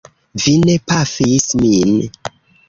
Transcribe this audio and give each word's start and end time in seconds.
Vi 0.43 0.53
ne 0.61 0.77
pafis 0.93 1.47
min! 1.61 1.93